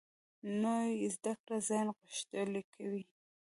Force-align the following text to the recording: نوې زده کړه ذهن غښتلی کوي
نوې 0.61 0.91
زده 1.15 1.33
کړه 1.41 1.57
ذهن 1.69 1.87
غښتلی 1.97 2.63
کوي 2.73 3.03